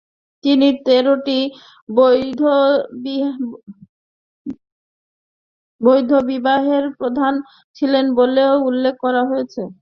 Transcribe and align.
তিনি 0.43 0.67
তেরোটি 0.85 1.39
বৌদ্ধবিহারের 5.81 6.85
প্রধান 6.99 7.33
ছিলেন 7.75 8.05
বলেও 8.15 8.53
উল্লেখ 8.69 8.95
করা 9.03 9.21
হয়েছে। 9.29 9.61